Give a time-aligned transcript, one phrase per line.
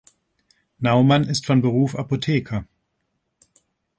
[0.79, 2.65] Naumann ist von Beruf Apotheker.